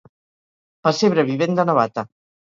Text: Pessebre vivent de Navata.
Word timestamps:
Pessebre 0.87 1.25
vivent 1.27 1.59
de 1.59 1.67
Navata. 1.71 2.07